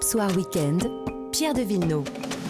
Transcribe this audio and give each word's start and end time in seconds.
Europe 0.00 0.12
Soir 0.12 0.34
Weekend, 0.34 0.90
Pierre 1.30 1.52
de 1.52 1.60
Villeneuve. 1.60 2.04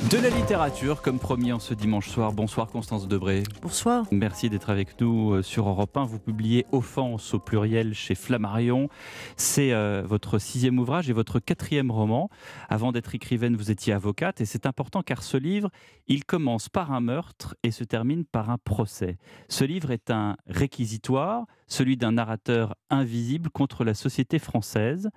De 0.08 0.18
la 0.18 0.30
littérature, 0.30 1.02
comme 1.02 1.18
promis 1.18 1.52
en 1.52 1.58
ce 1.58 1.74
dimanche 1.74 2.08
soir. 2.08 2.32
Bonsoir 2.32 2.68
Constance 2.68 3.08
Debré. 3.08 3.42
Bonsoir. 3.60 4.06
Merci 4.12 4.48
d'être 4.48 4.70
avec 4.70 5.00
nous 5.00 5.32
euh, 5.32 5.42
sur 5.42 5.68
Europe 5.68 5.96
1. 5.96 6.04
Vous 6.04 6.20
publiez 6.20 6.64
Offense 6.70 7.34
au 7.34 7.40
pluriel 7.40 7.92
chez 7.92 8.14
Flammarion. 8.14 8.88
C'est 9.36 9.72
euh, 9.72 10.02
votre 10.06 10.38
sixième 10.38 10.78
ouvrage 10.78 11.10
et 11.10 11.12
votre 11.12 11.40
quatrième 11.40 11.90
roman. 11.90 12.30
Avant 12.68 12.92
d'être 12.92 13.16
écrivaine, 13.16 13.56
vous 13.56 13.72
étiez 13.72 13.92
avocate 13.92 14.40
et 14.40 14.44
c'est 14.44 14.64
important 14.64 15.02
car 15.02 15.24
ce 15.24 15.36
livre, 15.36 15.70
il 16.06 16.24
commence 16.24 16.68
par 16.68 16.92
un 16.92 17.00
meurtre 17.00 17.56
et 17.64 17.72
se 17.72 17.82
termine 17.82 18.24
par 18.24 18.50
un 18.50 18.58
procès. 18.58 19.18
Ce 19.48 19.64
livre 19.64 19.90
est 19.90 20.12
un 20.12 20.36
réquisitoire, 20.46 21.46
celui 21.66 21.96
d'un 21.96 22.12
narrateur 22.12 22.76
invisible 22.90 23.50
contre 23.50 23.82
la 23.82 23.94
société 23.94 24.38
française. 24.38 25.10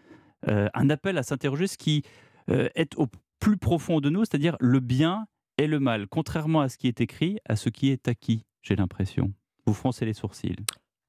Euh, 0.48 0.70
un 0.74 0.90
appel 0.90 1.18
à 1.18 1.24
s'interroger 1.24 1.68
ce 1.68 1.78
qui 1.78 2.04
est 2.48 2.98
au 2.98 3.08
plus 3.40 3.56
profond 3.56 4.02
de 4.02 4.10
nous, 4.10 4.26
c'est-à-dire 4.26 4.58
le 4.60 4.82
bien 4.82 5.28
et 5.58 5.68
le 5.68 5.80
mal, 5.80 6.08
contrairement 6.08 6.60
à 6.60 6.68
ce 6.68 6.78
qui 6.78 6.90
est 6.90 7.00
écrit, 7.00 7.40
à 7.48 7.56
ce 7.56 7.70
qui 7.70 7.90
est 7.90 8.10
acquis, 8.10 8.44
j'ai 8.62 8.76
l'impression. 8.76 9.32
Vous 9.66 9.74
froncez 9.74 10.06
les 10.06 10.14
sourcils. 10.14 10.58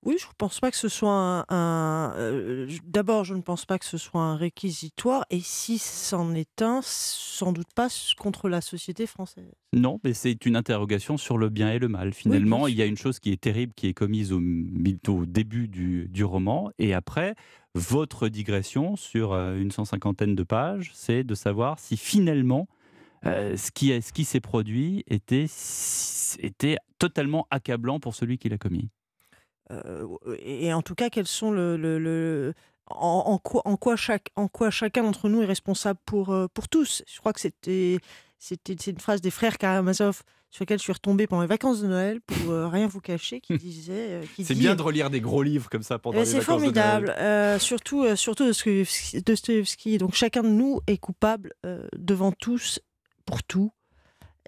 Oui, 0.04 0.16
je 0.20 0.26
ne 0.26 0.32
pense 0.36 0.60
pas 0.60 0.70
que 0.70 0.76
ce 0.76 0.88
soit 0.88 1.46
un. 1.48 2.12
Euh, 2.16 2.68
d'abord, 2.84 3.24
je 3.24 3.34
ne 3.34 3.40
pense 3.40 3.64
pas 3.64 3.78
que 3.78 3.86
ce 3.86 3.96
soit 3.96 4.20
un 4.20 4.36
réquisitoire, 4.36 5.24
et 5.30 5.40
si 5.40 5.78
c'en 5.78 6.34
est 6.34 6.60
un, 6.60 6.80
sans 6.82 7.52
doute 7.52 7.72
pas 7.74 7.88
contre 8.18 8.50
la 8.50 8.60
société 8.60 9.06
française. 9.06 9.50
Non, 9.72 10.00
mais 10.04 10.12
c'est 10.12 10.44
une 10.44 10.56
interrogation 10.56 11.16
sur 11.16 11.38
le 11.38 11.48
bien 11.48 11.72
et 11.72 11.78
le 11.78 11.88
mal. 11.88 12.12
Finalement, 12.12 12.68
il 12.68 12.74
y 12.74 12.82
a 12.82 12.86
une 12.86 12.98
chose 12.98 13.18
qui 13.18 13.32
est 13.32 13.40
terrible, 13.40 13.72
qui 13.74 13.88
est 13.88 13.94
commise 13.94 14.32
au, 14.32 14.40
au 14.40 15.26
début 15.26 15.68
du, 15.68 16.08
du, 16.08 16.24
roman, 16.24 16.70
et 16.78 16.92
après, 16.92 17.34
votre 17.74 18.28
digression 18.28 18.96
sur 18.96 19.32
euh, 19.32 19.56
une 19.56 19.70
cent 19.70 19.86
cinquantaine 19.86 20.34
de 20.34 20.42
pages, 20.42 20.90
c'est 20.92 21.24
de 21.24 21.34
savoir 21.34 21.78
si 21.78 21.96
finalement 21.96 22.68
euh, 23.24 23.56
ce 23.56 23.70
qui, 23.70 24.00
ce 24.02 24.12
qui 24.12 24.24
s'est 24.24 24.40
produit 24.40 25.02
était, 25.06 25.46
était 26.40 26.76
totalement 26.98 27.46
accablant 27.50 28.00
pour 28.00 28.14
celui 28.14 28.36
qui 28.36 28.50
l'a 28.50 28.58
commis. 28.58 28.90
Euh, 29.70 30.06
et 30.38 30.72
en 30.72 30.82
tout 30.82 30.94
cas, 30.94 31.10
quels 31.10 31.26
sont 31.26 31.50
le, 31.50 31.76
le, 31.76 32.54
en, 32.86 33.38
quoi, 33.38 33.62
en, 33.64 33.76
quoi 33.76 33.96
chaque, 33.96 34.30
en 34.36 34.48
quoi 34.48 34.70
chacun 34.70 35.02
d'entre 35.02 35.28
nous 35.28 35.42
est 35.42 35.46
responsable 35.46 36.00
pour, 36.04 36.34
pour 36.52 36.68
tous? 36.68 37.02
Je 37.06 37.18
crois 37.18 37.32
que 37.32 37.40
c'était 37.40 37.98
c'était 38.44 38.74
une 38.74 38.98
phrase 38.98 39.22
des 39.22 39.30
frères 39.30 39.56
Karamazov 39.56 40.22
sur 40.50 40.62
laquelle 40.62 40.78
je 40.78 40.82
suis 40.82 40.92
retombée 40.92 41.26
pendant 41.26 41.40
les 41.40 41.48
vacances 41.48 41.80
de 41.80 41.86
Noël 41.86 42.20
pour 42.20 42.52
euh, 42.52 42.68
rien 42.68 42.86
vous 42.86 43.00
cacher, 43.00 43.40
qui 43.40 43.56
disait. 43.56 44.10
Euh, 44.10 44.24
c'est 44.42 44.54
bien 44.54 44.76
de 44.76 44.82
relire 44.82 45.08
des 45.08 45.22
gros 45.22 45.42
livres 45.42 45.70
comme 45.70 45.82
ça 45.82 45.98
pendant 45.98 46.20
eh 46.20 46.24
les 46.24 46.38
vacances 46.38 46.44
de 46.44 46.50
Noël. 46.50 46.74
C'est 46.74 46.76
formidable, 46.76 47.14
euh, 47.18 47.58
surtout 47.58 48.14
surtout 48.16 48.44
Dostoevsky. 48.44 49.96
Donc 49.96 50.14
chacun 50.14 50.42
de 50.42 50.48
nous 50.48 50.80
est 50.86 50.98
coupable 50.98 51.54
devant 51.96 52.32
tous 52.32 52.80
pour 53.24 53.42
tout. 53.42 53.72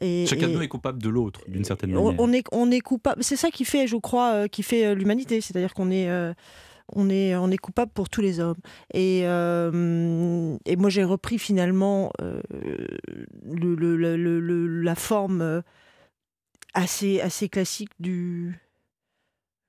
Et, 0.00 0.26
chacun 0.26 0.48
de 0.48 0.52
nous 0.52 0.62
est 0.62 0.68
coupable 0.68 1.02
de 1.02 1.08
l'autre 1.08 1.40
d'une 1.48 1.64
certaine 1.64 1.92
manière. 1.92 2.14
On 2.18 2.32
est 2.32 2.44
on 2.52 2.70
est 2.70 2.80
coupable. 2.80 3.24
C'est 3.24 3.36
ça 3.36 3.50
qui 3.50 3.64
fait, 3.64 3.86
je 3.86 3.96
crois, 3.96 4.48
qui 4.48 4.62
fait 4.62 4.94
l'humanité. 4.94 5.40
C'est-à-dire 5.40 5.72
qu'on 5.72 5.90
est 5.90 6.08
on 6.94 7.10
est, 7.10 7.34
on 7.36 7.50
est 7.50 7.58
coupable 7.58 7.92
pour 7.92 8.08
tous 8.08 8.20
les 8.20 8.40
hommes. 8.40 8.58
Et, 8.94 9.22
euh, 9.24 10.56
et 10.64 10.76
moi, 10.76 10.90
j'ai 10.90 11.04
repris 11.04 11.38
finalement 11.38 12.12
euh, 12.20 12.40
le, 13.44 14.82
la 14.82 14.94
forme 14.94 15.40
euh, 15.40 15.60
assez, 16.74 17.20
assez 17.20 17.48
classique 17.48 17.90
du. 17.98 18.58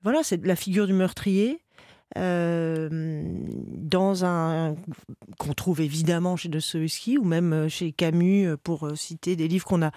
Voilà, 0.02 0.22
c'est 0.22 0.44
la 0.44 0.56
figure 0.56 0.86
du 0.86 0.92
meurtrier. 0.92 1.60
Dans 2.16 3.64
un 4.24 4.74
qu'on 5.38 5.52
trouve 5.52 5.80
évidemment 5.80 6.36
chez 6.36 6.48
Dostoevsky 6.48 7.18
ou 7.18 7.24
même 7.24 7.68
chez 7.68 7.92
Camus 7.92 8.56
pour 8.62 8.96
citer 8.96 9.36
des 9.36 9.46
livres 9.46 9.66
qu'on 9.66 9.82
a 9.82 9.90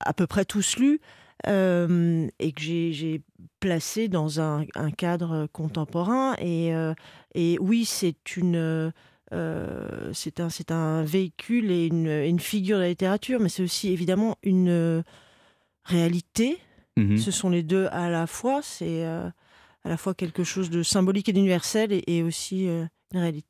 à 0.00 0.12
peu 0.12 0.26
près 0.26 0.44
tous 0.44 0.76
lus 0.76 1.00
et 1.46 2.52
que 2.52 2.60
j'ai 2.60 3.22
placé 3.62 4.08
dans 4.08 4.40
un, 4.40 4.66
cadre 4.96 5.46
contemporain. 5.52 6.34
Et, 6.38 6.74
euh, 6.74 6.92
et 7.34 7.56
oui, 7.60 7.84
c'est 7.84 8.36
une. 8.36 8.92
Euh, 9.32 10.10
c'est 10.12 10.40
un, 10.40 10.48
un 10.68 11.04
véhicule 11.04 11.70
et 11.70 11.86
une, 11.86 12.06
une, 12.06 12.40
figure 12.40 12.76
de 12.76 12.82
la 12.82 12.88
littérature, 12.90 13.40
mais 13.40 13.48
c'est 13.48 13.62
aussi 13.62 13.90
évidemment 13.90 14.36
une 14.42 15.02
réalité. 15.84 16.58
Mmh 16.98 17.16
Ce 17.16 17.30
sont 17.30 17.48
les 17.48 17.62
deux 17.62 17.88
à 17.92 18.10
la 18.10 18.26
fois. 18.26 18.60
C'est 18.62 19.06
euh, 19.06 19.30
à 19.84 19.88
la 19.88 19.96
fois 19.96 20.14
quelque 20.14 20.44
chose 20.44 20.70
de 20.70 20.82
symbolique 20.82 21.28
et 21.28 21.32
d'universel 21.32 22.02
et, 22.06 22.22
aussi 22.22 22.68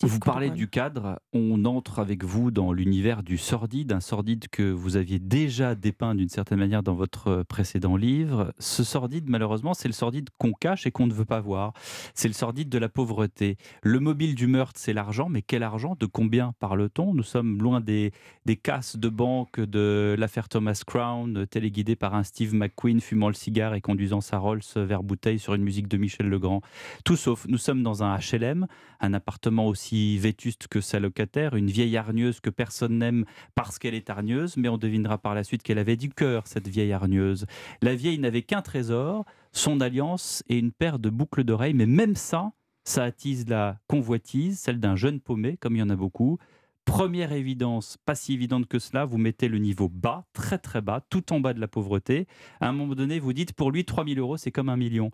vous 0.02 0.18
parlez 0.18 0.50
du 0.50 0.68
cadre, 0.68 1.20
on 1.32 1.64
entre 1.64 1.98
avec 1.98 2.24
vous 2.24 2.50
dans 2.50 2.72
l'univers 2.72 3.22
du 3.22 3.38
sordide, 3.38 3.92
un 3.92 4.00
sordide 4.00 4.48
que 4.48 4.70
vous 4.70 4.96
aviez 4.96 5.18
déjà 5.18 5.74
dépeint 5.74 6.14
d'une 6.14 6.28
certaine 6.28 6.58
manière 6.58 6.82
dans 6.82 6.94
votre 6.94 7.44
précédent 7.44 7.96
livre. 7.96 8.52
Ce 8.58 8.84
sordide, 8.84 9.28
malheureusement, 9.28 9.74
c'est 9.74 9.88
le 9.88 9.94
sordide 9.94 10.28
qu'on 10.38 10.52
cache 10.52 10.86
et 10.86 10.90
qu'on 10.90 11.06
ne 11.06 11.12
veut 11.12 11.24
pas 11.24 11.40
voir. 11.40 11.72
C'est 12.14 12.28
le 12.28 12.34
sordide 12.34 12.68
de 12.68 12.78
la 12.78 12.88
pauvreté. 12.88 13.56
Le 13.82 14.00
mobile 14.00 14.34
du 14.34 14.46
meurtre, 14.46 14.80
c'est 14.80 14.92
l'argent, 14.92 15.28
mais 15.28 15.42
quel 15.42 15.62
argent? 15.62 15.96
De 15.98 16.06
combien 16.06 16.54
parle-t-on? 16.58 17.14
Nous 17.14 17.22
sommes 17.22 17.60
loin 17.62 17.80
des, 17.80 18.12
des 18.46 18.56
casses 18.56 18.96
de 18.96 19.08
banque 19.08 19.60
de 19.60 20.16
l'affaire 20.18 20.48
Thomas 20.48 20.82
Crown, 20.86 21.46
téléguidée 21.46 21.96
par 21.96 22.14
un 22.14 22.22
Steve 22.24 22.54
McQueen 22.54 23.00
fumant 23.00 23.28
le 23.28 23.34
cigare 23.34 23.74
et 23.74 23.80
conduisant 23.80 24.20
sa 24.20 24.38
Rolls 24.38 24.62
vers 24.76 25.02
bouteille 25.02 25.38
sur 25.38 25.54
une 25.54 25.62
musique 25.62 25.88
de 25.88 25.96
Michel 25.96 26.28
Legrand. 26.28 26.62
Tout 27.04 27.16
sauf, 27.16 27.46
nous 27.48 27.58
sommes 27.58 27.82
dans 27.82 28.02
un 28.02 28.16
HLM, 28.16 28.66
un 29.00 29.14
appartement 29.14 29.51
aussi 29.58 30.18
vétuste 30.18 30.68
que 30.68 30.80
sa 30.80 31.00
locataire, 31.00 31.54
une 31.54 31.70
vieille 31.70 31.96
hargneuse 31.96 32.40
que 32.40 32.50
personne 32.50 32.98
n'aime 32.98 33.24
parce 33.54 33.78
qu'elle 33.78 33.94
est 33.94 34.10
hargneuse, 34.10 34.56
mais 34.56 34.68
on 34.68 34.78
devinera 34.78 35.18
par 35.18 35.34
la 35.34 35.44
suite 35.44 35.62
qu'elle 35.62 35.78
avait 35.78 35.96
du 35.96 36.08
cœur, 36.08 36.46
cette 36.46 36.68
vieille 36.68 36.92
hargneuse. 36.92 37.46
La 37.82 37.94
vieille 37.94 38.18
n'avait 38.18 38.42
qu'un 38.42 38.62
trésor, 38.62 39.24
son 39.52 39.80
alliance 39.80 40.42
et 40.48 40.58
une 40.58 40.72
paire 40.72 40.98
de 40.98 41.10
boucles 41.10 41.44
d'oreilles, 41.44 41.74
mais 41.74 41.86
même 41.86 42.16
ça, 42.16 42.52
ça 42.84 43.04
attise 43.04 43.48
la 43.48 43.78
convoitise, 43.86 44.58
celle 44.58 44.80
d'un 44.80 44.96
jeune 44.96 45.20
paumé, 45.20 45.56
comme 45.56 45.76
il 45.76 45.80
y 45.80 45.82
en 45.82 45.90
a 45.90 45.96
beaucoup. 45.96 46.38
Première 46.84 47.32
évidence, 47.32 47.96
pas 48.04 48.16
si 48.16 48.34
évidente 48.34 48.66
que 48.66 48.80
cela, 48.80 49.04
vous 49.04 49.18
mettez 49.18 49.46
le 49.46 49.58
niveau 49.58 49.88
bas, 49.88 50.24
très 50.32 50.58
très 50.58 50.80
bas, 50.80 51.00
tout 51.10 51.32
en 51.32 51.38
bas 51.38 51.54
de 51.54 51.60
la 51.60 51.68
pauvreté. 51.68 52.26
À 52.60 52.68
un 52.68 52.72
moment 52.72 52.96
donné, 52.96 53.20
vous 53.20 53.32
dites, 53.32 53.52
pour 53.52 53.70
lui, 53.70 53.84
3000 53.84 54.18
euros, 54.18 54.36
c'est 54.36 54.50
comme 54.50 54.68
un 54.68 54.76
million. 54.76 55.12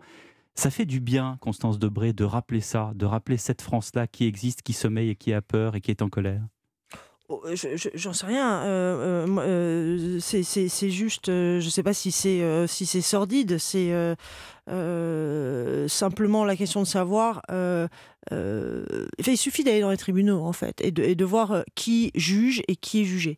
Ça 0.59 0.69
fait 0.69 0.85
du 0.85 0.99
bien, 0.99 1.37
Constance 1.39 1.79
Debré, 1.79 2.11
de 2.11 2.25
rappeler 2.25 2.59
ça, 2.59 2.91
de 2.93 3.05
rappeler 3.05 3.37
cette 3.37 3.61
France-là 3.61 4.07
qui 4.07 4.25
existe, 4.25 4.61
qui 4.61 4.73
sommeille 4.73 5.11
et 5.11 5.15
qui 5.15 5.31
a 5.31 5.41
peur 5.41 5.77
et 5.77 5.79
qui 5.79 5.89
est 5.89 6.01
en 6.01 6.09
colère. 6.09 6.41
Oh, 7.29 7.41
j'en 7.93 8.11
sais 8.11 8.25
rien. 8.25 8.63
Euh, 8.63 9.25
euh, 9.29 9.37
euh, 9.39 10.19
c'est 10.19 10.89
juste, 10.89 11.27
je 11.27 11.63
ne 11.63 11.69
sais 11.69 11.81
pas 11.81 11.93
si 11.93 12.11
c'est 12.11 12.67
si 12.67 12.85
c'est 12.85 12.99
sordide. 12.99 13.57
C'est 13.57 13.93
simplement 15.87 16.43
la 16.43 16.57
question 16.57 16.81
de 16.81 16.87
savoir. 16.87 17.41
il 18.29 19.37
suffit 19.37 19.63
d'aller 19.63 19.79
dans 19.79 19.91
les 19.91 19.97
tribunaux 19.97 20.43
en 20.43 20.51
fait 20.51 20.81
et 20.81 20.91
de 20.91 21.25
voir 21.25 21.63
qui 21.73 22.11
juge 22.15 22.63
et 22.67 22.75
qui 22.75 23.03
est 23.03 23.05
jugé. 23.05 23.37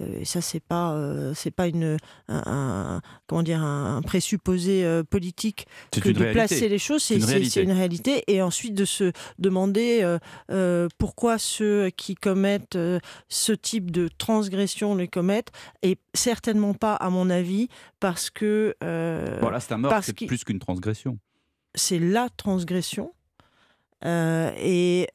Euh, 0.00 0.24
ça 0.24 0.40
c'est 0.40 0.60
pas 0.60 0.92
euh, 0.92 1.32
c'est 1.34 1.50
pas 1.50 1.66
une 1.66 1.96
un, 2.28 3.00
comment 3.26 3.42
dire 3.42 3.62
un, 3.62 4.00
présupposé 4.02 4.84
euh, 4.84 5.02
politique 5.02 5.66
que 5.90 6.10
de 6.10 6.32
placer 6.32 6.68
les 6.68 6.78
choses. 6.78 7.02
C'est 7.02 7.16
une, 7.16 7.72
réalité. 7.72 8.24
et 8.26 8.42
ensuite 8.42 8.74
de 8.74 8.84
se 8.84 9.12
demander 9.38 10.18
pourquoi 10.98 11.38
ceux 11.38 11.90
qui 11.90 12.14
commettent 12.14 12.78
ce 13.28 13.52
type 13.52 13.90
de 13.90 14.08
transgression 14.18 14.94
les 14.94 15.08
commettent. 15.08 15.50
Et 15.82 15.98
certainement 16.14 16.74
pas 16.74 16.94
à 16.94 17.10
mon 17.10 17.30
avis 17.30 17.68
parce 18.00 18.30
que 18.30 18.74
voilà 18.80 19.60
c'est 19.60 19.72
un 19.72 19.78
meurtre 19.78 20.02
c'est 20.02 20.12
plus 20.12 20.44
qu'une 20.44 20.58
transgression. 20.58 21.18
C'est 21.74 21.98
la 21.98 22.28
transgression 22.30 23.12
euh, 24.04 24.52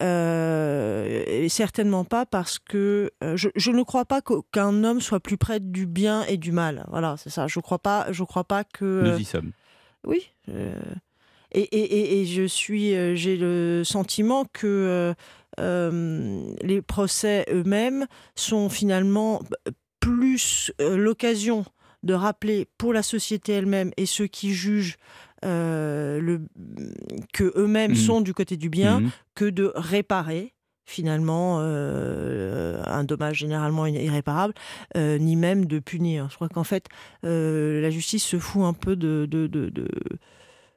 euh, 0.01 1.23
et, 1.25 1.47
certainement 1.47 2.03
pas 2.03 2.25
parce 2.25 2.59
que 2.59 3.11
euh, 3.23 3.37
je, 3.37 3.71
ne 3.71 3.83
crois 3.83 4.03
pas 4.03 4.21
qu'un 4.51 4.83
homme 4.83 4.99
soit 4.99 5.21
plus 5.21 5.37
près 5.37 5.59
du 5.59 5.85
bien 5.85 6.23
et 6.25 6.37
du 6.37 6.51
mal. 6.51 6.85
Voilà, 6.89 7.15
c'est 7.17 7.29
ça. 7.29 7.47
Je 7.47 7.59
crois 7.59 7.79
pas. 7.79 8.07
Je 8.11 8.23
crois 8.23 8.43
pas 8.43 8.63
que. 8.63 9.03
Nous 9.03 9.19
y 9.19 9.25
sommes. 9.25 9.51
Oui. 10.05 10.29
Et, 11.53 12.21
et, 12.21 12.25
je 12.25 12.43
suis. 12.43 12.91
J'ai 13.15 13.37
le 13.37 13.83
sentiment 13.85 14.45
que 14.51 15.13
les 15.57 16.81
procès 16.81 17.45
eux-mêmes 17.51 18.07
sont 18.35 18.69
finalement 18.69 19.41
plus 20.01 20.73
l'occasion 20.79 21.63
de 22.03 22.13
rappeler 22.13 22.67
pour 22.77 22.93
la 22.93 23.01
société 23.01 23.53
elle-même 23.53 23.91
et 23.97 24.05
ceux 24.05 24.27
qui 24.27 24.53
jugent 24.53 24.97
euh, 25.43 26.21
le, 26.21 26.41
que 27.33 27.51
eux-mêmes 27.57 27.91
mmh. 27.91 27.95
sont 27.95 28.21
du 28.21 28.33
côté 28.33 28.55
du 28.55 28.69
bien 28.69 29.01
mmh. 29.01 29.11
que 29.35 29.45
de 29.45 29.71
réparer 29.75 30.53
finalement 30.85 31.59
euh, 31.61 32.81
un 32.85 33.03
dommage 33.03 33.37
généralement 33.37 33.85
irréparable, 33.85 34.53
euh, 34.97 35.17
ni 35.17 35.35
même 35.37 35.65
de 35.65 35.79
punir. 35.79 36.27
Je 36.29 36.35
crois 36.35 36.49
qu'en 36.49 36.65
fait, 36.65 36.87
la 37.23 37.89
justice 37.89 38.23
se 38.23 38.37
fout 38.37 38.63
un 38.63 38.73
peu 38.73 38.97
de, 38.97 39.25
de, 39.29 39.47
de, 39.47 39.71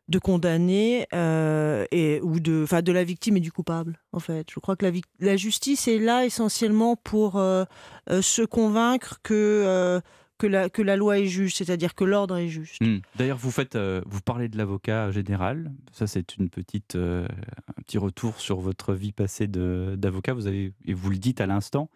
de 0.08 0.18
condamner 0.20 1.06
et, 1.12 2.20
ou 2.22 2.38
de, 2.38 2.62
enfin, 2.62 2.82
de 2.82 2.92
la 2.92 3.02
victime 3.02 3.36
et 3.36 3.40
du 3.40 3.50
coupable, 3.50 3.98
en 4.12 4.20
fait. 4.20 4.46
Je 4.52 4.60
crois 4.60 4.76
que 4.76 4.86
la, 4.86 4.92
la 5.18 5.36
justice 5.36 5.88
est 5.88 5.98
là 5.98 6.24
essentiellement 6.24 6.94
pour 6.94 7.32
se 8.08 8.42
convaincre 8.44 9.18
que 9.24 10.00
que 10.38 10.82
la, 10.82 10.96
loi 10.96 11.18
est 11.18 11.26
juste, 11.26 11.58
c'est-à-dire 11.58 11.94
que 11.94 12.04
l'ordre 12.04 12.36
est 12.36 12.48
juste. 12.48 12.80
Hmm. 12.80 12.98
D'ailleurs, 13.16 13.38
vous 13.38 13.50
faites, 13.50 13.76
euh, 13.76 14.02
vous 14.06 14.20
parlez 14.20 14.48
de 14.48 14.58
l'avocat 14.58 15.10
général. 15.10 15.72
Ça, 15.92 16.06
c'est 16.06 16.36
euh, 16.94 17.26
un 17.68 17.82
petit 17.82 17.98
retour 17.98 18.40
sur 18.40 18.60
votre 18.60 18.94
vie 18.94 19.12
passée 19.12 19.46
d'avocat. 19.46 20.34
Vous 20.34 20.46
avez, 20.46 20.72
et 20.84 20.94
vous 20.94 21.10
le 21.10 21.18
dites 21.18 21.40
à 21.40 21.46
l'instant, 21.46 21.88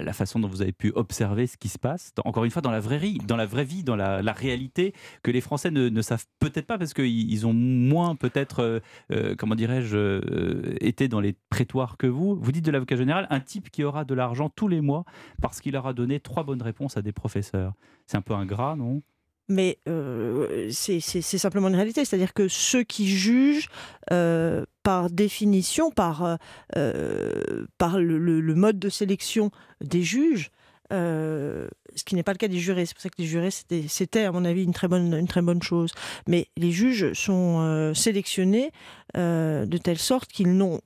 la 0.00 0.12
façon 0.12 0.38
dont 0.38 0.48
vous 0.48 0.62
avez 0.62 0.72
pu 0.72 0.92
observer 0.94 1.46
ce 1.46 1.56
qui 1.56 1.68
se 1.68 1.78
passe, 1.78 2.12
encore 2.24 2.44
une 2.44 2.50
fois, 2.50 2.62
dans 2.62 2.70
la 2.70 2.80
vraie 2.80 2.98
vie, 2.98 3.18
dans 3.18 3.36
la, 3.36 3.46
vraie 3.46 3.64
vie, 3.64 3.84
dans 3.84 3.96
la, 3.96 4.32
réalité, 4.32 4.94
que 5.22 5.30
les 5.30 5.40
Français 5.40 5.70
ne, 5.70 6.02
savent 6.02 6.24
peut-être 6.38 6.66
pas 6.66 6.78
parce 6.78 6.94
qu'ils 6.94 7.46
ont 7.46 7.52
moins, 7.52 8.16
peut-être, 8.16 8.60
euh, 8.60 8.80
euh, 9.12 9.34
comment 9.36 9.54
dirais-je, 9.54 9.96
euh, 9.96 10.74
été 10.80 11.08
dans 11.08 11.20
les 11.20 11.36
prétoires 11.50 11.96
que 11.96 12.06
vous. 12.06 12.36
Vous 12.36 12.52
dites 12.52 12.64
de 12.64 12.70
l'avocat 12.70 12.96
général, 12.96 13.26
un 13.30 13.40
type 13.40 13.70
qui 13.70 13.84
aura 13.84 14.04
de 14.04 14.14
l'argent 14.14 14.48
tous 14.48 14.68
les 14.68 14.80
mois 14.80 15.04
parce 15.40 15.60
qu'il 15.60 15.76
aura 15.76 15.92
donné 15.92 16.20
trois 16.20 16.44
bonnes 16.44 16.62
réponses 16.62 16.96
à 16.96 17.02
des 17.02 17.12
professeurs. 17.12 17.74
C'est 18.06 18.16
un 18.16 18.22
peu 18.22 18.34
ingrat, 18.34 18.76
non? 18.76 19.02
Mais 19.48 19.78
euh, 19.88 20.70
c'est 20.70 21.00
simplement 21.00 21.68
une 21.68 21.74
réalité. 21.74 22.04
C'est-à-dire 22.04 22.32
que 22.32 22.48
ceux 22.48 22.82
qui 22.82 23.08
jugent, 23.08 23.68
euh, 24.12 24.64
par 24.82 25.10
définition, 25.10 25.90
par, 25.90 26.38
euh, 26.76 27.66
par 27.78 27.98
le, 27.98 28.54
mode 28.54 28.78
de 28.78 28.88
sélection 28.88 29.50
des 29.80 30.02
juges, 30.02 30.50
ce 30.90 31.68
qui 32.04 32.14
n'est 32.14 32.22
pas 32.22 32.32
le 32.32 32.38
cas 32.38 32.48
des 32.48 32.58
jurés. 32.58 32.86
C'est 32.86 32.94
pour 32.94 33.02
ça 33.02 33.08
que 33.08 33.20
les 33.20 33.26
jurés, 33.26 33.50
c'était, 33.50 34.24
à 34.24 34.32
mon 34.32 34.44
avis, 34.44 34.64
une 34.64 34.74
très, 34.74 34.88
bonne, 34.88 35.14
une 35.14 35.28
très 35.28 35.42
bonne 35.42 35.62
chose. 35.62 35.92
Mais 36.28 36.48
les 36.56 36.70
juges 36.70 37.12
sont 37.14 37.92
sélectionnés 37.94 38.70
de 39.14 39.78
telle 39.78 39.98
sorte 39.98 40.30
qu'ils 40.30 40.56
n'ont 40.56 40.80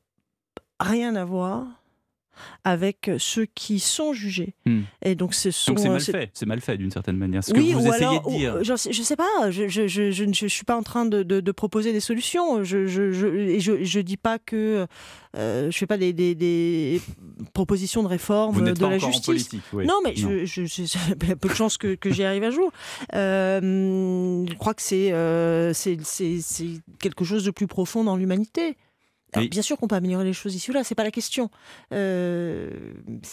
rien 0.80 1.16
à 1.16 1.24
voir 1.24 1.66
avec 2.64 3.10
ceux 3.18 3.46
qui 3.46 3.80
sont 3.80 4.12
jugés. 4.12 4.54
Hmm. 4.66 4.82
Et 5.04 5.14
donc, 5.14 5.34
ce 5.34 5.50
sont, 5.50 5.76
c'est 5.76 5.88
mal 5.88 5.96
euh, 5.96 6.00
fait, 6.00 6.30
c'est 6.34 6.46
mal 6.46 6.60
fait 6.60 6.76
d'une 6.76 6.90
certaine 6.90 7.16
manière. 7.16 7.44
Ce 7.44 7.52
oui, 7.52 7.70
que 7.70 7.76
vous 7.76 7.86
essayez 7.86 8.18
de 8.18 8.30
dire. 8.30 8.64
Je, 8.64 8.72
ne 8.72 9.04
sais 9.04 9.16
pas, 9.16 9.50
je, 9.50 9.68
je, 9.68 9.86
je, 9.88 10.24
ne 10.24 10.32
suis 10.32 10.64
pas 10.64 10.76
en 10.76 10.82
train 10.82 11.06
de, 11.06 11.22
de, 11.22 11.52
proposer 11.52 11.92
des 11.92 12.00
solutions. 12.00 12.64
Je, 12.64 12.86
je, 12.86 13.10
je, 13.12 14.00
dis 14.00 14.16
pas 14.16 14.38
que 14.38 14.86
euh, 15.36 15.70
je 15.70 15.76
fais 15.76 15.86
pas 15.86 15.98
des, 15.98 16.12
des, 16.12 16.34
des, 16.34 17.00
propositions 17.52 18.02
de 18.02 18.08
réforme 18.08 18.72
de 18.72 18.86
la 18.86 18.98
justice. 18.98 19.50
Non, 19.72 20.00
mais 20.04 20.14
Je, 20.14 20.62
il 21.22 21.28
y 21.28 21.32
a 21.32 21.36
peu 21.36 21.48
de 21.48 21.54
chances 21.54 21.78
que, 21.78 21.94
que 21.94 22.10
j'y 22.10 22.24
arrive 22.24 22.44
un 22.44 22.50
jour. 22.50 22.70
Euh, 23.14 24.44
je 24.48 24.54
crois 24.54 24.74
que 24.74 24.82
c'est, 24.82 25.12
c'est, 25.74 25.98
c'est 26.02 26.80
quelque 27.00 27.24
chose 27.24 27.44
de 27.44 27.50
plus 27.50 27.66
profond 27.66 28.04
dans 28.04 28.16
l'humanité. 28.16 28.76
Bien 29.34 29.62
sûr 29.62 29.76
qu'on 29.76 29.88
peut 29.88 29.96
améliorer 29.96 30.24
les 30.24 30.32
choses 30.32 30.54
ici 30.54 30.70
ou 30.70 30.74
là, 30.74 30.84
c'est 30.84 30.94
pas 30.94 31.04
la 31.04 31.10
question. 31.10 31.50
Euh, 31.92 32.70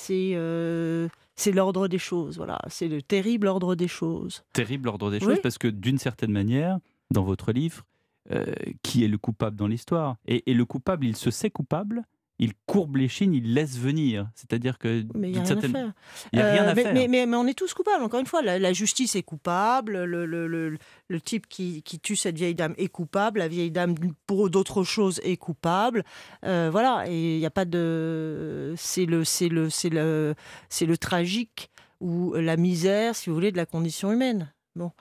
euh, 0.10 1.08
c'est 1.36 1.52
l'ordre 1.52 1.88
des 1.88 1.98
choses, 1.98 2.38
voilà. 2.38 2.60
C'est 2.68 2.88
le 2.88 3.02
terrible 3.02 3.48
ordre 3.48 3.76
des 3.76 3.88
choses. 3.88 4.44
Terrible 4.54 4.90
ordre 4.90 5.12
des 5.12 5.20
choses, 5.20 5.40
parce 5.42 5.58
que 5.58 5.68
d'une 5.68 5.98
certaine 5.98 6.32
manière, 6.32 6.80
dans 7.12 7.24
votre 7.24 7.52
livre, 7.52 7.86
euh, 8.32 8.46
qui 8.82 9.04
est 9.04 9.08
le 9.08 9.18
coupable 9.18 9.56
dans 9.56 9.68
l'histoire? 9.68 10.18
Et, 10.28 10.50
et, 10.50 10.54
le 10.54 10.66
coupable, 10.66 11.06
il 11.06 11.16
se 11.16 11.30
sait 11.30 11.52
coupable, 11.52 12.04
il 12.38 12.54
courbe 12.66 12.98
les 12.98 13.08
chines, 13.08 13.34
il 13.34 13.54
laisse 13.54 13.78
venir. 13.78 14.30
C'est-à-dire 14.36 14.78
que. 14.78 15.06
Mais 15.16 15.30
il 15.30 15.34
n'y 15.34 15.40
a 15.40 15.44
rien 15.44 15.58
à 15.58 15.62
faire. 15.62 15.94
Il 16.34 16.40
y 16.40 16.42
a 16.42 16.52
rien 16.52 16.64
à 16.68 16.74
mais, 16.76 16.84
faire. 16.84 16.94
Mais, 16.94 17.08
mais, 17.08 17.36
on 17.36 17.48
est 17.48 17.58
tous 17.58 17.74
coupables, 17.74 18.04
encore 18.04 18.20
une 18.20 18.26
fois. 18.26 18.42
La, 18.42 18.74
justice 18.74 19.16
est 19.16 19.24
coupable, 19.24 20.04
le, 20.04 20.26
le, 20.26 20.48
le, 20.48 20.78
le 21.08 21.22
type 21.22 21.48
qui, 21.48 21.82
qui, 21.84 22.00
tue 22.00 22.16
cette 22.16 22.36
vieille 22.36 22.56
dame 22.56 22.74
est 22.78 22.90
coupable, 22.90 23.40
la 23.40 23.48
vieille 23.48 23.72
dame, 23.72 23.96
pour 24.28 24.50
d'autres 24.50 24.84
choses, 24.84 25.22
est 25.24 25.38
coupable. 25.38 26.04
Euh, 26.44 26.70
voilà, 26.72 27.06
et 27.08 27.36
il 27.36 27.40
n'y 27.40 27.46
a 27.46 27.52
pas 27.52 27.66
de. 27.66 28.74
C'est 28.78 29.06
le, 29.06 29.24
le, 29.50 29.70
le, 29.90 30.36
le 30.82 30.98
tragique 30.98 31.72
ou 32.02 32.34
la 32.34 32.58
misère, 32.58 33.16
si 33.16 33.30
vous 33.30 33.36
voulez, 33.36 33.52
de 33.52 33.58
la 33.58 33.66
condition 33.66 34.12
humaine. 34.12 34.52
Bon. 34.76 34.92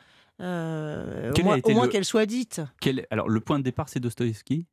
Euh, 0.40 1.32
au 1.64 1.70
moins, 1.70 1.88
qu'elle 1.88 2.04
soit 2.04 2.26
dite. 2.26 2.60
Quel... 2.80 3.06
Alors, 3.10 3.28
le 3.28 3.40
point 3.40 3.58
de 3.58 3.64
départ, 3.64 3.88
c'est 3.88 4.00
Dostoïevski 4.00 4.66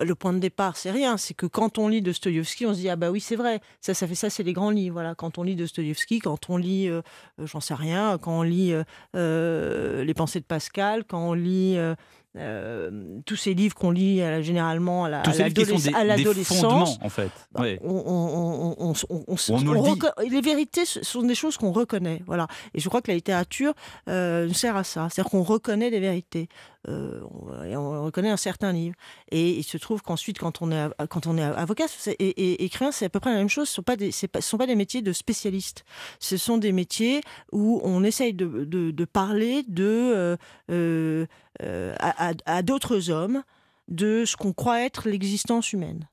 le 0.00 0.14
point 0.14 0.32
de 0.32 0.38
départ, 0.38 0.76
c'est 0.76 0.90
rien. 0.90 1.16
C'est 1.16 1.34
que 1.34 1.46
quand 1.46 1.78
on 1.78 1.88
lit 1.88 2.02
Dostoïevski, 2.02 2.66
on 2.66 2.74
se 2.74 2.80
dit 2.80 2.88
ah 2.88 2.96
bah 2.96 3.10
oui 3.10 3.20
c'est 3.20 3.36
vrai. 3.36 3.60
Ça, 3.80 3.94
ça 3.94 4.06
fait 4.06 4.14
ça, 4.14 4.30
c'est 4.30 4.42
les 4.42 4.52
grands 4.52 4.70
livres. 4.70 4.94
Voilà. 4.94 5.14
Quand 5.14 5.38
on 5.38 5.42
lit 5.42 5.56
Dostoïevski, 5.56 6.18
quand 6.20 6.50
on 6.50 6.56
lit, 6.56 6.88
euh, 6.88 7.02
euh, 7.40 7.46
j'en 7.46 7.60
sais 7.60 7.74
rien, 7.74 8.18
quand 8.18 8.40
on 8.40 8.42
lit 8.42 8.74
euh, 9.14 10.04
les 10.04 10.14
Pensées 10.14 10.40
de 10.40 10.44
Pascal, 10.44 11.04
quand 11.04 11.30
on 11.30 11.32
lit 11.34 11.78
euh, 12.36 13.20
tous 13.24 13.36
ces 13.36 13.54
livres 13.54 13.74
qu'on 13.74 13.90
lit 13.90 14.20
euh, 14.20 14.42
généralement 14.42 15.06
à 15.06 15.08
l'adolescence, 16.04 16.98
en 17.00 17.08
fait. 17.08 17.30
on, 17.82 18.92
les 20.28 20.40
vérités 20.40 20.84
sont 20.84 21.22
des 21.22 21.34
choses 21.34 21.56
qu'on 21.56 21.72
reconnaît, 21.72 22.22
voilà. 22.26 22.46
Et 22.74 22.80
je 22.80 22.88
crois 22.88 23.00
que 23.00 23.10
la 23.10 23.14
littérature 23.14 23.72
euh, 24.08 24.52
sert 24.52 24.76
à 24.76 24.84
ça, 24.84 25.08
c'est-à-dire 25.10 25.30
qu'on 25.30 25.42
reconnaît 25.42 25.90
des 25.90 26.00
vérités, 26.00 26.48
on, 26.88 28.04
reconnaît 28.04 28.30
un 28.30 28.36
certain 28.36 28.72
livre. 28.72 28.94
Et 29.32 29.50
il 29.50 29.64
se 29.64 29.76
trouve 29.76 30.02
qu'ensuite, 30.02 30.38
quand 30.38 30.62
on 30.62 30.70
est 30.70 30.88
quand 31.08 31.26
on 31.26 31.36
est 31.36 31.42
avocat 31.42 31.86
et, 32.06 32.64
écrivain, 32.64 32.92
c'est 32.92 33.06
à 33.06 33.08
peu 33.08 33.18
près 33.18 33.32
la 33.32 33.38
même 33.38 33.48
chose. 33.48 33.68
Ce 33.68 33.74
sont 33.74 33.82
des, 33.96 34.12
sont 34.12 34.56
pas 34.56 34.66
des 34.66 34.76
métiers 34.76 35.02
de 35.02 35.12
spécialistes. 35.12 35.84
Ce 36.20 36.36
sont 36.36 36.58
des 36.58 36.70
métiers 36.70 37.22
où 37.50 37.80
on 37.82 38.04
essaye 38.04 38.34
de, 38.34 39.04
parler 39.04 39.64
de 39.66 40.36
euh, 41.62 41.94
à, 41.98 42.62
d'autres 42.62 43.10
hommes 43.10 43.42
de 43.88 44.24
ce 44.24 44.36
qu'on 44.36 44.52
croit 44.52 44.82
être 44.82 45.08
l'existence 45.08 45.72
humaine. 45.72 46.08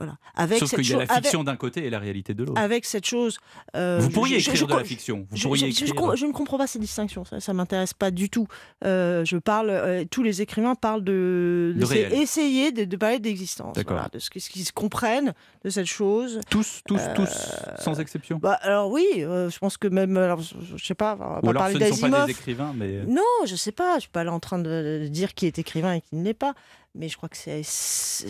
Voilà. 0.00 0.16
Avec 0.34 0.60
Sauf 0.60 0.74
qu'il 0.74 0.88
y 0.88 0.94
a 0.94 0.98
la 1.00 1.06
fiction 1.06 1.44
d'un 1.44 1.56
côté 1.56 1.84
et 1.84 1.90
la 1.90 1.98
réalité 1.98 2.32
de 2.32 2.42
l'autre. 2.42 2.58
Avec 2.58 2.86
cette 2.86 3.04
chose. 3.04 3.38
Euh, 3.76 3.98
vous 4.00 4.08
pourriez 4.08 4.38
écrire 4.38 4.66
de 4.66 4.74
la 4.74 4.82
fiction. 4.82 5.26
Vous 5.30 5.38
pourriez 5.42 5.68
écrire... 5.68 6.16
je, 6.16 6.24
ne 6.24 6.32
comprends 6.32 6.56
pas 6.56 6.66
ces 6.66 6.78
distinctions. 6.78 7.26
Ça, 7.26 7.52
ne 7.52 7.56
m'intéresse 7.58 7.92
pas 7.92 8.10
du 8.10 8.30
tout. 8.30 8.46
Euh, 8.82 9.26
je 9.26 9.36
parle. 9.36 10.06
tous 10.10 10.22
les 10.22 10.40
écrivains 10.40 10.74
parlent 10.74 11.04
de. 11.04 11.74
de, 11.76 12.14
essayer 12.14 12.72
de, 12.72 12.96
parler 12.96 13.18
d'existence. 13.18 13.76
Voilà, 13.86 14.08
de 14.10 14.18
ce 14.18 14.30
qu'ils 14.30 14.64
se 14.64 14.72
comprennent 14.72 15.34
de 15.64 15.68
cette 15.68 15.86
chose. 15.86 16.40
Tous, 16.48 16.80
tous, 16.86 17.00
tous, 17.14 17.52
sans 17.78 18.00
exception. 18.00 18.38
Bah, 18.38 18.58
alors 18.62 18.90
oui, 18.90 19.06
je 19.16 19.58
pense 19.58 19.76
que 19.76 19.88
même. 19.88 20.16
Alors, 20.16 20.40
je 20.40 20.82
sais 20.82 20.94
pas. 20.94 21.18
On 21.20 21.24
va 21.24 21.40
Ou 21.42 21.50
alors 21.50 21.68
ce 21.68 21.76
ne 21.76 21.92
sont 21.92 22.10
pas 22.10 22.24
des 22.24 22.32
écrivains, 22.32 22.72
mais. 22.74 23.02
Non, 23.06 23.22
je 23.44 23.54
sais 23.54 23.72
pas. 23.72 23.96
Je 23.96 24.00
suis 24.00 24.10
pas 24.10 24.24
là 24.24 24.32
en 24.32 24.40
train 24.40 24.58
de 24.58 25.08
dire 25.10 25.34
qui 25.34 25.44
est 25.44 25.58
écrivain 25.58 25.92
et 25.92 26.00
qui 26.00 26.16
ne 26.16 26.24
l'est 26.24 26.32
pas 26.32 26.54
mais 26.94 27.08
je 27.08 27.16
crois 27.16 27.28
que 27.28 27.36
c'est 27.36 27.62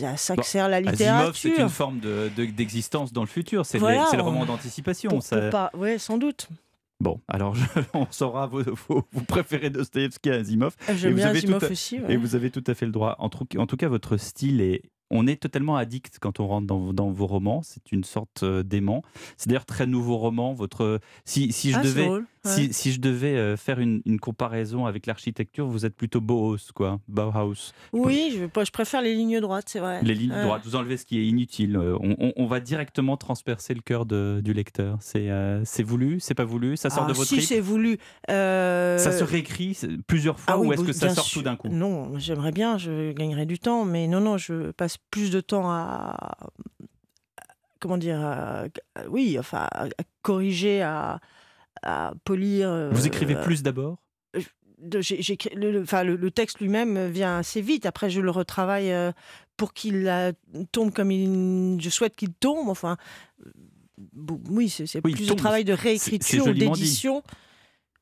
à 0.04 0.16
ça 0.16 0.36
que 0.36 0.44
sert 0.44 0.68
la 0.68 0.80
littérature. 0.80 1.36
c'est 1.36 1.56
une 1.56 1.68
forme 1.68 2.00
d'existence 2.00 3.10
de, 3.10 3.14
dans 3.14 3.22
le 3.22 3.28
futur, 3.28 3.64
c'est 3.66 3.78
le, 3.78 4.20
roman 4.20 4.44
d'anticipation. 4.44 5.18
Oui, 5.74 5.98
sans 5.98 6.18
doute. 6.18 6.48
Bon, 7.00 7.18
alors 7.28 7.56
on 7.94 8.06
saura 8.10 8.46
vous, 8.46 8.62
vous, 8.88 9.24
préférez 9.26 9.70
Dostoevsky 9.70 10.30
à 10.30 10.34
Asimov. 10.34 10.76
J'aime 10.96 11.14
bien 11.14 11.30
Asimov 11.30 11.64
aussi. 11.70 11.98
Et 12.08 12.18
vous 12.18 12.34
avez 12.34 12.50
tout 12.50 12.64
à 12.66 12.74
fait 12.74 12.84
le 12.84 12.92
droit. 12.92 13.16
En, 13.18 13.30
en 13.56 13.66
tout 13.66 13.76
cas, 13.78 13.88
votre 13.88 14.18
style 14.18 14.60
est 14.60 14.82
on 15.10 15.26
est 15.26 15.40
totalement 15.40 15.76
addict 15.76 16.18
quand 16.20 16.40
on 16.40 16.46
rentre 16.46 16.66
dans, 16.66 17.10
vos 17.10 17.26
romans. 17.26 17.62
C'est 17.62 17.90
une 17.92 18.04
sorte 18.04 18.44
euh, 18.44 18.62
d'aimant. 18.62 19.02
C'est 19.36 19.48
d'ailleurs 19.48 19.66
très 19.66 19.86
nouveau 19.86 20.16
roman. 20.16 20.54
Votre 20.54 21.00
si, 21.24 21.52
si 21.52 21.72
je 21.72 21.78
ah, 21.78 21.82
devais 21.82 22.08
si, 22.44 22.92
je 22.92 23.00
devais 23.00 23.36
euh, 23.36 23.56
faire 23.56 23.80
une, 23.80 24.02
comparaison 24.20 24.86
avec 24.86 25.06
l'architecture, 25.06 25.66
vous 25.66 25.84
êtes 25.84 25.94
plutôt 25.94 26.20
Bauhaus 26.20 26.72
quoi, 26.74 27.00
Bauhaus. 27.08 27.72
Oui, 27.92 28.32
je, 28.32 28.64
je 28.64 28.70
préfère 28.70 29.02
les 29.02 29.14
lignes 29.14 29.40
droites, 29.40 29.68
c'est 29.68 29.78
vrai. 29.78 30.00
Les 30.02 30.14
lignes 30.14 30.30
droites. 30.30 30.62
Vous 30.64 30.76
enlevez 30.76 30.96
ce 30.96 31.04
qui 31.04 31.18
est 31.18 31.26
inutile. 31.26 31.76
Euh, 31.76 31.96
on, 32.00 32.46
va 32.46 32.60
directement 32.60 33.16
transpercer 33.16 33.74
le 33.74 33.80
cœur 33.80 34.06
du 34.06 34.52
lecteur. 34.52 34.98
C'est 35.00 35.28
c'est 35.64 35.82
voulu, 35.82 36.20
c'est 36.20 36.34
pas 36.34 36.44
voulu. 36.44 36.76
Ça 36.76 36.90
sort 36.90 37.06
de 37.06 37.12
ah, 37.12 37.14
votre 37.14 37.28
si 37.28 37.42
c'est 37.42 37.60
voulu. 37.60 37.98
Ça 38.28 38.98
se 38.98 39.24
réécrit 39.24 39.78
plusieurs 40.06 40.40
fois 40.40 40.54
ah 40.54 40.58
ou 40.58 40.72
est-ce 40.72 40.82
que 40.82 40.92
ça 40.92 41.10
sort 41.10 41.28
tout 41.28 41.42
d'un 41.42 41.56
coup? 41.56 41.68
Non, 41.68 42.18
j'aimerais 42.18 42.52
bien, 42.52 42.78
je 42.78 43.12
gagnerais 43.12 43.46
du 43.46 43.58
temps, 43.58 43.84
mais 43.84 44.06
non, 44.06 44.20
non, 44.20 44.38
je 44.38 44.70
passe 44.72 44.96
plus 45.10 45.30
de 45.30 45.40
temps 45.40 45.70
à, 45.70 46.36
comment 47.78 47.98
dire, 47.98 48.20
oui, 49.08 49.36
enfin, 49.38 49.68
à 49.72 49.88
corriger, 50.22 50.82
à, 50.82 51.20
à 51.82 52.12
polir. 52.24 52.90
Vous 52.92 53.06
écrivez 53.06 53.36
euh, 53.36 53.42
plus 53.42 53.62
d'abord 53.62 53.98
le, 54.82 55.82
enfin, 55.82 56.04
le, 56.04 56.30
texte 56.30 56.60
lui-même 56.60 57.08
vient 57.08 57.38
assez 57.38 57.60
vite. 57.60 57.86
Après, 57.86 58.10
je 58.10 58.20
le 58.20 58.30
retravaille 58.30 58.92
euh, 58.92 59.12
pour 59.56 59.74
qu'il 59.74 60.10
tombe 60.72 60.92
comme 60.92 61.10
il, 61.10 61.80
je 61.80 61.90
souhaite 61.90 62.16
qu'il 62.16 62.32
tombe. 62.32 62.68
Enfin, 62.68 62.96
oui, 64.48 64.68
c'est 64.68 65.00
plus 65.00 65.28
de 65.28 65.34
travail 65.34 65.64
de 65.64 65.72
réécriture, 65.72 66.52
d'édition. 66.54 67.22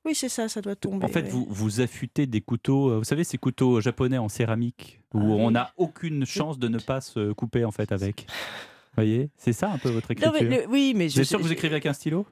Oui, 0.05 0.15
c'est 0.15 0.29
ça, 0.29 0.49
ça 0.49 0.61
doit 0.61 0.77
tomber. 0.77 1.05
En 1.05 1.09
fait, 1.09 1.29
vous, 1.29 1.47
vous 1.51 1.81
affûtez 1.81 2.27
des 2.27 2.41
couteaux, 2.41 2.91
euh, 2.91 2.99
vous 2.99 3.05
savez, 3.05 3.25
ces 3.25 3.37
couteaux 3.37 3.81
japonais 3.81 4.19
en 4.19 4.29
céramique, 4.29 5.01
où 5.13 5.19
ah 5.21 5.23
on 5.23 5.51
n'a 5.51 5.73
aucune 5.77 6.25
chance 6.25 6.59
de 6.59 6.69
ne 6.69 6.79
pas 6.79 7.01
se 7.01 7.33
couper 7.33 7.65
en 7.65 7.73
fait 7.73 7.91
avec. 7.91 8.27
Vous 8.29 8.95
voyez? 8.95 9.31
C'est 9.37 9.53
ça 9.53 9.71
un 9.71 9.79
peu 9.79 9.91
votre 9.91 10.11
écriture? 10.13 10.33
Oui, 10.69 10.95
mais 10.95 11.09
je, 11.09 11.23
sûr 11.25 11.39
que 11.39 11.43
vous 11.43 11.53
écrivez 11.53 11.75
avec 11.75 11.87
un 11.87 11.93
stylo? 11.93 12.27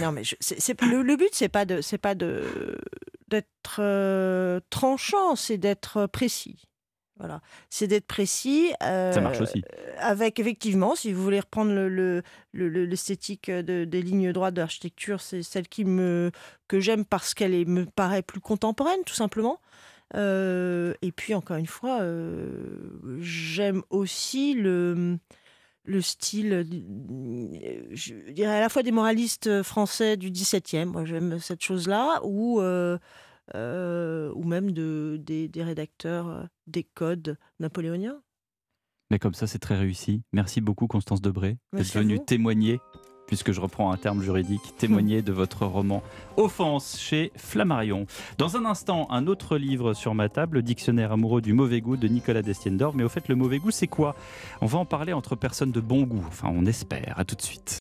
Non, 0.00 0.12
mais 0.12 0.22
c'est, 0.40 0.80
le, 0.82 1.16
but, 1.16 1.28
c'est 1.32 1.48
pas 1.48 1.64
de, 1.64 1.80
c'est 1.80 1.98
pas 1.98 2.14
de 2.14 2.78
d'être 3.28 3.76
euh, 3.80 4.60
tranchant, 4.70 5.36
c'est 5.36 5.58
d'être 5.58 6.06
précis. 6.06 6.62
Voilà, 7.18 7.40
c'est 7.70 7.86
d'être 7.86 8.06
précis. 8.06 8.72
ça 8.80 9.20
marche 9.20 9.38
euh, 9.40 9.44
aussi. 9.44 9.62
Avec 9.98 10.38
effectivement, 10.40 10.94
si 10.94 11.12
vous 11.12 11.22
voulez 11.22 11.40
reprendre 11.40 11.72
le- 11.72 11.88
le- 11.88 12.22
le- 12.52 12.68
le- 12.68 12.84
l'esthétique 12.84 13.50
de- 13.50 13.84
des 13.84 14.02
lignes 14.02 14.32
droites 14.32 14.54
de 14.54 14.60
l'architecture, 14.60 15.20
c'est 15.20 15.42
celle 15.42 15.68
qui 15.68 15.84
me 15.84 16.30
que 16.68 16.80
j'aime 16.80 17.04
parce 17.04 17.34
qu'elle 17.34 17.66
me 17.68 17.84
paraît 17.86 18.22
plus 18.22 18.40
contemporaine, 18.40 19.02
tout 19.06 19.14
simplement. 19.14 19.60
Euh, 20.14 20.94
et 21.00 21.12
puis 21.12 21.34
encore 21.34 21.56
une 21.58 21.66
fois, 21.66 22.00
j'aime 23.20 23.82
aussi 23.90 24.54
le 24.54 25.18
le 25.84 26.00
style, 26.00 26.52
euh, 26.52 27.84
je 27.90 28.30
dirais 28.30 28.56
à 28.56 28.60
la 28.60 28.68
fois 28.68 28.82
des 28.82 28.92
moralistes 28.92 29.62
français 29.62 30.16
du 30.16 30.30
XVIIe. 30.30 30.86
Moi, 30.86 31.04
j'aime 31.04 31.38
cette 31.38 31.62
chose-là, 31.62 32.20
ou 32.24 32.60
euh, 32.60 32.98
euh, 33.54 34.32
ou 34.34 34.44
même 34.44 34.70
de, 34.70 35.18
des, 35.20 35.48
des 35.48 35.62
rédacteurs 35.62 36.28
euh, 36.28 36.44
des 36.66 36.84
codes 36.84 37.36
napoléoniens. 37.60 38.20
Mais 39.10 39.18
comme 39.18 39.34
ça, 39.34 39.46
c'est 39.46 39.58
très 39.58 39.76
réussi. 39.76 40.22
Merci 40.32 40.60
beaucoup, 40.60 40.86
Constance 40.86 41.20
Debré, 41.20 41.58
d'être 41.72 41.92
venue 41.92 42.24
témoigner, 42.24 42.80
puisque 43.26 43.52
je 43.52 43.60
reprends 43.60 43.92
un 43.92 43.96
terme 43.96 44.22
juridique, 44.22 44.76
témoigner 44.78 45.22
de 45.22 45.32
votre 45.32 45.64
roman 45.66 46.02
Offense 46.36 46.98
chez 46.98 47.32
Flammarion. 47.36 48.06
Dans 48.38 48.56
un 48.56 48.64
instant, 48.64 49.06
un 49.10 49.26
autre 49.26 49.56
livre 49.56 49.94
sur 49.94 50.14
ma 50.14 50.28
table, 50.28 50.56
le 50.56 50.62
Dictionnaire 50.62 51.12
amoureux 51.12 51.40
du 51.40 51.52
mauvais 51.52 51.80
goût 51.80 51.96
de 51.96 52.08
Nicolas 52.08 52.42
Destiendorf. 52.42 52.94
Mais 52.94 53.04
au 53.04 53.08
fait, 53.08 53.28
le 53.28 53.34
mauvais 53.34 53.58
goût, 53.58 53.70
c'est 53.70 53.86
quoi? 53.86 54.14
On 54.60 54.66
va 54.66 54.78
en 54.78 54.84
parler 54.84 55.12
entre 55.12 55.36
personnes 55.36 55.72
de 55.72 55.80
bon 55.80 56.02
goût. 56.02 56.24
Enfin, 56.26 56.48
on 56.52 56.66
espère. 56.66 57.14
À 57.16 57.24
tout 57.24 57.34
de 57.34 57.42
suite. 57.42 57.70